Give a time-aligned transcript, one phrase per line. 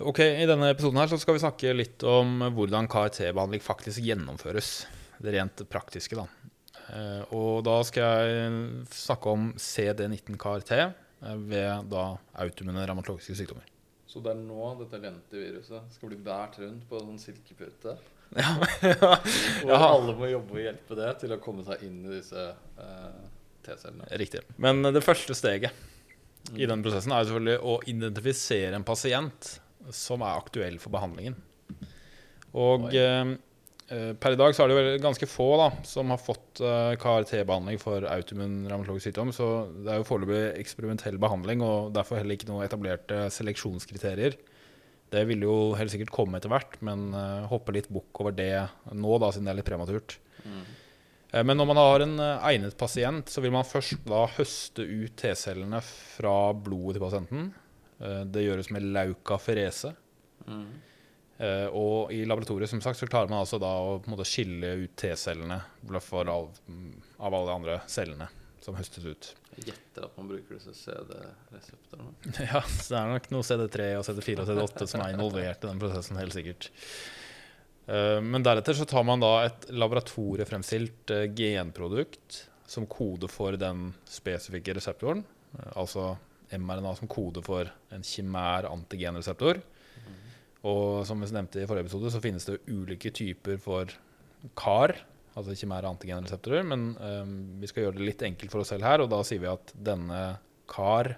[0.00, 4.84] Ok, I denne episoden her så skal vi snakke litt om hvordan KRT-behandling faktisk gjennomføres.
[5.22, 6.26] Det rent praktiske, da.
[6.92, 8.58] Eh, Og da skal jeg
[8.92, 10.92] snakke om CD19 KRT eh,
[11.48, 12.04] ved da
[12.42, 13.64] autoimmune revmatologiske sykdommer.
[14.06, 17.96] Så det er nå dette lenteviruset skal bli båret rundt på en sånn silkepute?
[18.36, 18.52] Ja,
[19.62, 23.20] Og alle må jobbe og hjelpe det til å komme seg inn i disse eh,
[23.66, 24.08] T-cellene.
[24.18, 24.42] Riktig.
[24.62, 25.72] Men det første steget
[26.54, 29.56] i den prosessen er selvfølgelig å identifisere en pasient
[29.94, 31.36] som er aktuell for behandlingen.
[32.56, 33.32] Og eh,
[33.92, 36.94] eh, per i dag så er det vel ganske få da, som har fått eh,
[37.00, 42.38] KRT-behandling for autoimmun revmatologisk sykdom, så det er jo foreløpig eksperimentell behandling, og derfor heller
[42.38, 44.38] ikke noen etablerte seleksjonskriterier.
[45.12, 47.12] Det vil jo helt sikkert komme etter hvert, men
[47.46, 50.16] hopper litt bukk over det nå, da, siden det er litt prematurt.
[50.42, 50.64] Mm.
[51.46, 55.78] Men når man har en egnet pasient, så vil man først da høste ut T-cellene
[55.84, 57.46] fra blodet til pasienten.
[58.00, 59.94] Eh, Det gjøres med laukaferese.
[60.46, 60.66] Mm.
[61.36, 64.24] Uh, Og i laboratoriet som sagt, så klarer man altså da å på en måte
[64.24, 66.46] skille ut T-cellene av,
[67.18, 68.28] av alle de andre cellene
[68.64, 69.28] som høstes ut.
[69.58, 72.14] Jeg gjetter at man bruker disse CD-reseptorene.
[72.48, 75.68] Ja, så det er nok noe CD3 og CD4 og CD8 som er involvert i
[75.68, 76.70] den prosessen, helt sikkert.
[77.84, 83.90] Uh, Men deretter så tar man da et laboratoriefremstilt uh, genprodukt som kode for den
[84.08, 85.20] spesifikke reseptoren.
[85.76, 86.14] Altså
[86.54, 89.62] mRNA som kode for en kimær antigenreseptor.
[90.66, 93.92] Og som vi nevnte i forrige episode, så finnes det ulike typer for
[94.58, 94.94] CAR,
[95.36, 96.64] altså kimære antigenreseptorer.
[96.66, 99.42] Men um, vi skal gjøre det litt enkelt for oss selv her, og da sier
[99.42, 100.22] vi at denne
[100.70, 101.12] CAR,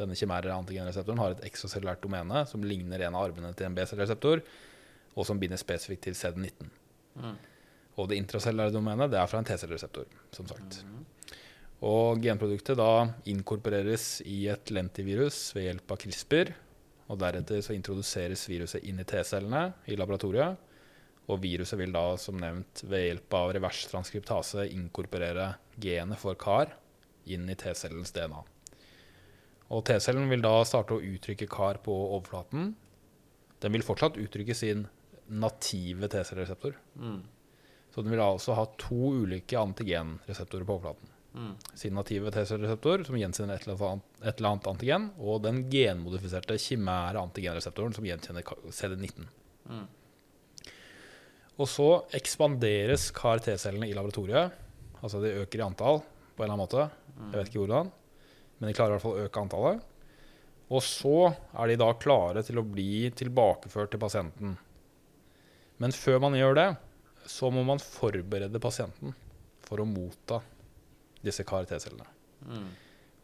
[0.00, 4.42] denne kimære antigenreseptoren, har et eksocellulært domene som ligner en av armene til en B-cellereseptor,
[5.18, 6.72] og som binder spesifikt til CD19.
[7.18, 7.38] Mm.
[7.98, 10.82] Og det intracellulære domenet det er fra en T-cellereseptor, som sagt.
[10.82, 11.06] Mhm.
[11.84, 16.50] Og genproduktet da inkorporeres i et lentivirus ved hjelp av CRISPR.
[17.08, 20.58] Og deretter så introduseres viruset inn i T-cellene i laboratoriet.
[21.28, 26.72] Og viruset vil da, som nevnt, ved hjelp av reverstranskriptase inkorporere genet for CAR
[27.28, 28.42] inn i T-cellens DNA.
[29.68, 32.72] Og T-cellen vil da starte å uttrykke CAR på overflaten.
[33.62, 34.86] Den vil fortsatt uttrykke sin
[35.28, 36.74] native T-cellereseptor.
[36.96, 37.20] Mm.
[37.92, 41.12] Så den vil altså ha to ulike antigenreseptorer på overflaten.
[41.38, 41.52] Mm.
[41.78, 46.56] Sin native T-cellereseptor, som gjenkjenner et eller, annet, et eller annet antigen, og den genmodifiserte
[46.58, 49.28] kimære antigenreseptoren, som gjenkjenner CD19.
[49.70, 49.84] Mm.
[51.58, 51.86] Og så
[52.18, 54.58] ekspanderes CAR-T-cellene i laboratoriet.
[54.98, 56.88] Altså de øker i antall på en eller annen måte.
[57.18, 57.88] Jeg vet ikke hvordan,
[58.58, 59.86] men de klarer i hvert fall å øke antallet.
[60.68, 64.58] Og så er de da klare til å bli tilbakeført til pasienten.
[65.78, 66.68] Men før man gjør det,
[67.28, 69.14] så må man forberede pasienten
[69.66, 70.40] for å motta
[71.24, 72.06] disse CAR-T-cellene.
[72.46, 72.68] Mm.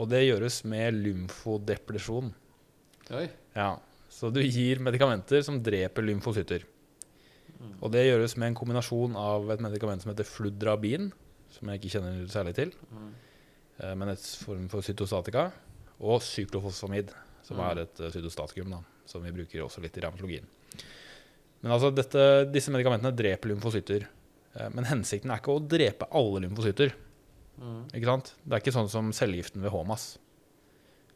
[0.00, 2.32] Og det gjøres med lymfodepresjon.
[3.16, 3.26] Oi.
[3.56, 3.72] Ja,
[4.10, 6.62] så du gir medikamenter som dreper lymfocytter.
[7.60, 7.74] Mm.
[7.82, 11.10] Og det gjøres med en kombinasjon av et medikament som heter fludrabin,
[11.52, 13.10] som jeg ikke kjenner særlig til, Mm.
[13.80, 15.50] eh, men et form for cytostatika,
[16.00, 17.10] og syklofosfamid,
[17.42, 17.64] som Mm.
[17.70, 20.46] er et eh, cytostatikum, da, som vi bruker også litt i revmatologien.
[21.62, 24.06] Men altså, dette, disse medikamentene dreper lymfocytter.
[24.56, 26.92] Eh, Men hensikten er ikke å drepe alle lymfocytter.
[27.60, 27.80] Mm.
[27.92, 28.34] Ikke sant?
[28.44, 30.06] Det er ikke sånn som cellegiften ved HMAS.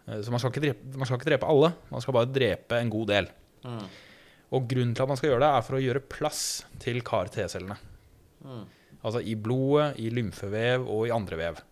[0.07, 2.81] Eh, Så man skal, ikke drepe, man skal ikke drepe alle, man skal bare drepe
[2.81, 3.29] en god del.
[3.65, 3.85] Mm.
[4.55, 6.43] Og grunnen til at man skal gjøre det, er for å gjøre plass
[6.85, 7.79] til CAR-T-cellene.
[8.45, 8.65] Mm.
[9.05, 11.63] Altså i blodet, i lymfevev og i andre vev.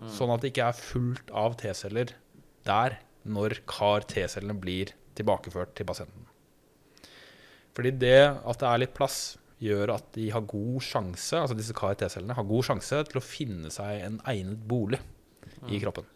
[0.00, 0.10] Mm.
[0.14, 2.14] Sånn at det ikke er fullt av T-celler
[2.66, 6.26] der når CAR-T-cellene blir tilbakeført til pasienten.
[7.74, 11.76] Fordi det at det er litt plass, gjør at de har god sjanse, altså disse
[11.76, 15.00] CAR-T-cellene har god sjanse til å finne seg en egnet bolig
[15.70, 16.08] i kroppen.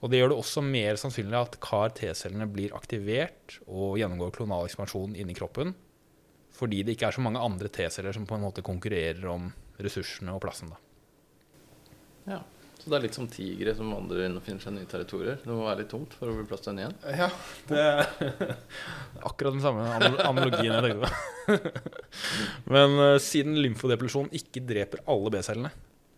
[0.00, 5.16] Og det gjør det også mer sannsynlig at CAR-T-cellene blir aktivert og gjennomgår klonal ekspansjon
[5.18, 5.74] inni kroppen,
[6.56, 9.50] fordi det ikke er så mange andre T-celler som på en måte konkurrerer om
[9.80, 10.72] ressursene og plassen.
[10.72, 10.80] Da.
[12.34, 12.40] Ja.
[12.80, 15.36] Så det er litt som tigre som vandrer inn og finner seg nye territorier.
[15.42, 16.94] Det må være litt tomt for å bli plass til en igjen.
[17.12, 17.28] Ja,
[17.68, 18.54] det er
[19.28, 19.84] akkurat den samme
[20.24, 21.58] analogien jeg tenkte på.
[22.72, 25.74] Men uh, siden lymfodeplasjon ikke dreper alle B-cellene,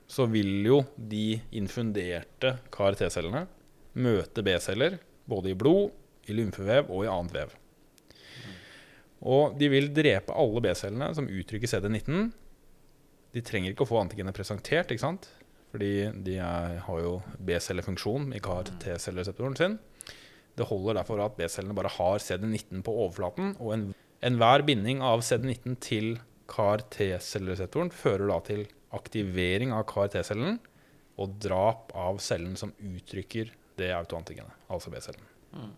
[0.07, 3.47] så vil jo de infunderte CAR-T-cellene
[3.99, 5.91] møte B-celler både i blod,
[6.31, 7.59] i lymfevev og i annet vev.
[9.23, 12.31] Og de vil drepe alle B-cellene som uttrykker CD19.
[13.35, 15.31] De trenger ikke å få antigenet presentert, ikke sant?
[15.73, 15.93] Fordi
[16.27, 19.79] de er, har jo B-cellefunksjon i CAR-T-cellereseptoren sin.
[20.59, 25.25] Det holder derfor at B-cellene bare har CD19 på overflaten, og en- enhver binding av
[25.25, 26.11] CD19 til
[26.53, 30.59] CAR-T-cellereseptoren fører da til aktivering av CAR-T-cellen
[31.21, 35.25] og drap av cellen som uttrykker det autoantigenet, altså B-cellen.
[35.57, 35.73] Mm.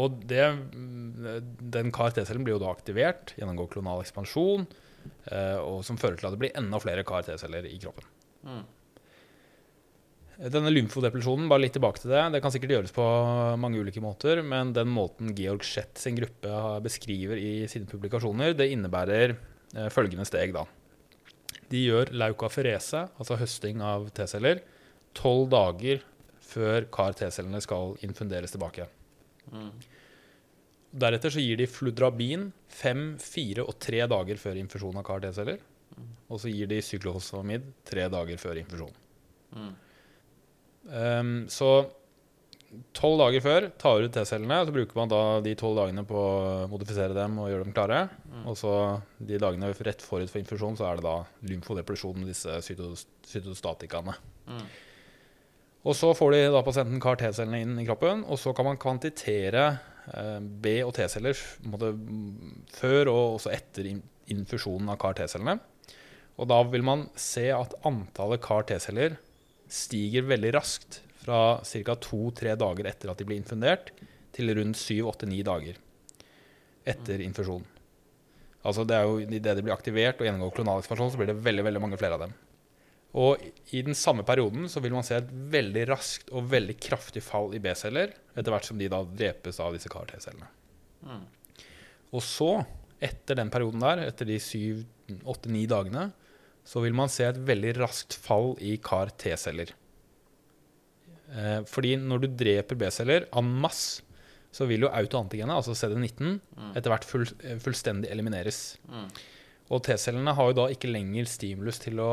[0.00, 4.66] Og det, mm, den CAR-T-cellen blir jo da aktivert, gjennomgår klonal ekspansjon,
[5.30, 8.08] eh, og som fører til at det blir enda flere CAR-T-celler i kroppen.
[8.44, 8.62] Mm.
[10.50, 13.04] Denne lymfodepresjonen, bare litt tilbake til det, det kan sikkert gjøres på
[13.60, 18.66] mange ulike måter, men den måten Georg Schett sin gruppe beskriver i sine publikasjoner, det
[18.74, 20.64] innebærer eh, følgende steg, da.
[21.70, 24.64] De gjør laukaferese, altså høsting av T-celler,
[25.14, 26.02] tolv dager
[26.44, 28.88] før CAR-T-cellene skal infunderes tilbake.
[29.54, 29.70] Mm.
[31.04, 35.62] Deretter så gir de fludrabin fem, fire og tre dager før infusjon av CAR-T-celler.
[36.34, 38.96] Og så gir de cyklofosfamid tre dager før infusjon.
[39.54, 39.74] Mm.
[40.90, 41.68] Um, så
[42.96, 44.56] tolv dager før tar du ut T-cellene.
[44.66, 48.00] Så bruker man da de tolv dagene på å modifisere dem og gjøre dem klare.
[48.42, 48.72] Og så
[49.22, 51.20] de dagene rett forut for infusjon så er det da
[51.52, 54.16] lymfodepresjon med disse cytos cytostatikaene.
[54.50, 54.66] Mm.
[55.84, 58.78] Og så får de da pasienten CAR T-cellene inn i kroppen, og så kan man
[58.80, 59.64] kvantitere
[60.16, 61.36] eh, B- og T-celler
[61.68, 64.00] mm, før og også etter in-
[64.32, 65.58] infusjonen av CAR T-cellene.
[66.34, 69.18] Og da vil man se at antallet CAR T-celler
[69.70, 71.94] stiger veldig raskt fra ca.
[71.96, 73.92] to-tre dager etter at de blir infundert,
[74.34, 75.76] til rundt syv-åtte-ni dager
[76.90, 77.62] etter infusjon.
[78.66, 81.38] Altså det er jo Idet de blir aktivert og gjennomgår klonal ekspansjon, så blir det
[81.44, 82.34] veldig veldig mange flere av dem.
[83.14, 83.38] Og
[83.70, 87.54] i den samme perioden så vil man se et veldig raskt og veldig kraftig fall
[87.54, 90.48] i B-celler, etter hvert som de da drepes av disse CAR-T-cellene.
[91.06, 91.22] Mm.
[92.10, 92.50] Og så,
[92.98, 94.82] etter den perioden der, etter de syv,
[95.30, 96.08] åtte, ni dagene,
[96.64, 99.74] så vil man se et veldig raskt fall i CAR-T-celler.
[101.34, 104.02] Eh, fordi når du dreper B-celler en masse,
[104.54, 106.36] så vil jo autoantigenet, altså CD19,
[106.78, 108.78] etter hvert full, eh, fullstendig elimineres.
[108.86, 109.08] Mm.
[109.74, 112.12] Og T-cellene har jo da ikke lenger stimulus til å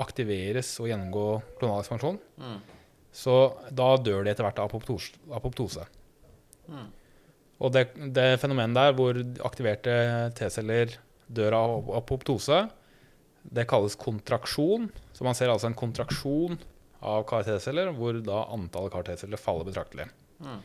[0.00, 1.24] aktiveres og gjennomgå
[1.58, 2.18] klonal ekspansjon.
[2.40, 2.58] Mm.
[3.12, 3.36] Så
[3.74, 5.16] da dør de etter hvert av apoptose.
[5.34, 5.86] apoptose.
[6.70, 6.88] Mm.
[7.60, 7.86] Og det,
[8.16, 9.94] det fenomenet der hvor aktiverte
[10.38, 10.94] T-celler
[11.30, 12.62] dør av apoptose,
[13.42, 14.90] det kalles kontraksjon.
[15.12, 16.58] Så man ser altså en kontraksjon
[17.00, 20.10] av CAR-T-celler, hvor da antallet CAR-T-celler faller betraktelig.
[20.44, 20.60] Mm.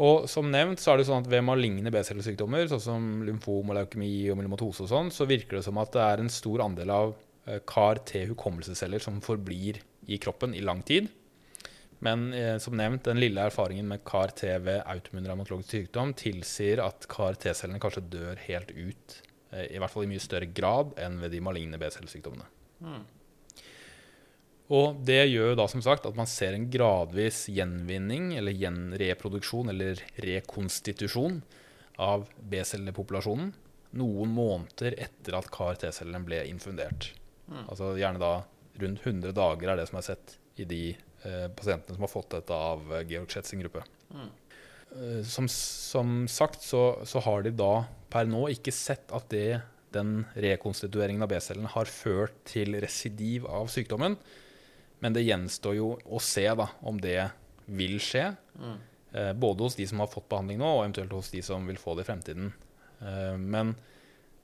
[0.00, 3.76] Og som nevnt så er det sånn at ved maligne B-cellesykdommer, sånn som lymfom og
[3.76, 6.92] leukemi og myelomatose og sånn, så virker det som at det er en stor andel
[6.94, 7.14] av
[7.46, 11.10] eh, CAR-T-hukommelsesceller som forblir i kroppen i lang tid.
[12.00, 17.04] Men eh, som nevnt, den lille erfaringen med CAR-T ved autoimmun revmatologisk sykdom tilsier at
[17.10, 19.18] CAR-T-cellene kanskje dør helt ut,
[19.50, 22.46] i hvert fall i mye større grad enn ved de maligne B-cellesykdommene.
[22.86, 23.00] Mm.
[24.70, 29.98] Og det gjør da som sagt at man ser en gradvis gjenvinning, eller gjenreproduksjon, eller
[30.22, 31.40] rekonstitusjon
[32.00, 33.50] av B-cellepopulasjonen
[33.98, 37.10] noen måneder etter at CAR-T-cellene ble infundert.
[37.50, 37.64] Mm.
[37.66, 38.34] Altså gjerne da
[38.80, 42.30] rundt 100 dager er det som er sett i de eh, pasientene som har fått
[42.36, 43.82] dette av eh, Georg Schett sin gruppe.
[44.14, 44.28] Mm.
[44.94, 47.72] Eh, som, som sagt så, så har de da
[48.10, 49.60] per nå ikke sett at det,
[49.94, 54.16] den rekonstitueringen av B-cellene har ført til residiv av sykdommen.
[55.00, 57.30] Men det gjenstår jo å se da, om det
[57.70, 58.26] vil skje.
[58.60, 58.78] Mm.
[59.12, 61.80] Eh, både hos de som har fått behandling nå, og eventuelt hos de som vil
[61.80, 62.52] få det i fremtiden.
[63.00, 63.74] Eh, men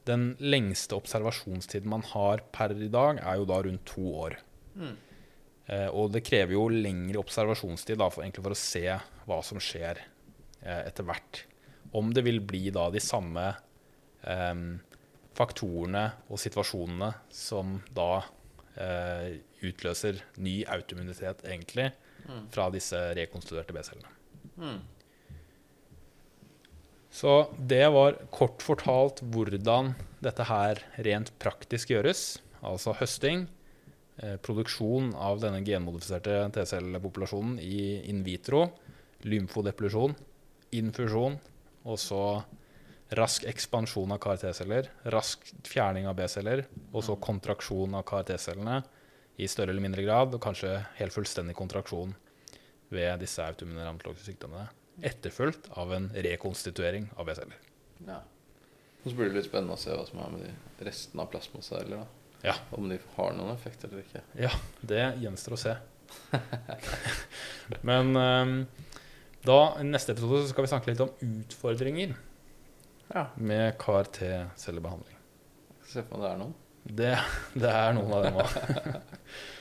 [0.06, 4.38] den lengste observasjonstiden man har per i dag, er jo da rundt to år.
[4.78, 4.94] Mm.
[5.66, 8.86] Eh, og det krever jo lengre observasjonstid da, for, for å se
[9.26, 10.00] hva som skjer
[10.62, 11.42] eh, etter hvert.
[11.96, 13.48] Om det vil bli da de samme
[14.22, 14.65] eh,
[15.36, 18.10] faktorene og situasjonene som da
[18.76, 21.91] eh, utløser ny autoimmunitet, egentlig,
[22.26, 22.46] Mm.
[22.50, 24.10] fra disse rekonstruerte B-cellene.
[24.58, 24.81] Mm.
[27.17, 32.41] Så det var kort fortalt hvordan dette her rent praktisk gjøres.
[32.67, 33.46] Altså høsting,
[34.19, 38.67] eh, produksjon av denne genmodifiserte T-cellepopulasjonen i in vitro,
[39.24, 40.17] lymfodeplusjon,
[40.72, 41.38] infusjon,
[41.86, 42.22] og så
[43.16, 48.81] rask ekspansjon av CAR-T-celler, rask fjerning av B-celler, og så kontraksjon av CAR-T-cellene
[49.38, 52.16] i større eller mindre grad, og kanskje helt fullstendig kontraksjon
[52.90, 54.66] ved disse autoimmune revmatologiske sykdommene
[55.02, 57.58] etterfulgt av en rekonstituering av B-celler.
[58.06, 58.20] Ja.
[59.02, 61.31] Og så blir det litt spennende å se hva som er med de restene av
[61.31, 62.02] plasmaceller.
[62.02, 62.40] da.
[62.46, 62.55] Ja.
[62.76, 64.22] Om de har noen effekt eller ikke.
[64.40, 65.76] Ja, det gjenstår å se.
[67.88, 68.56] Men ehm,
[69.46, 72.15] da, i neste episode så skal vi snakke litt om utfordringer
[73.15, 73.26] Ja.
[73.38, 75.17] med CAR-T-cellebehandling.
[75.86, 76.55] Se på om det er noen.
[76.86, 77.12] Det,
[77.55, 78.48] det er noen av dem òg.